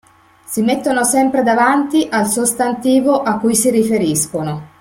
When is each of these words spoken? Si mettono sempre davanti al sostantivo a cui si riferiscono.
Si 0.45 0.63
mettono 0.63 1.03
sempre 1.03 1.43
davanti 1.43 2.07
al 2.09 2.25
sostantivo 2.25 3.21
a 3.21 3.37
cui 3.37 3.53
si 3.55 3.69
riferiscono. 3.69 4.69